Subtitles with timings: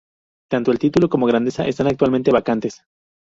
[0.49, 2.81] Tanto título como Grandeza están actualmente vacantes.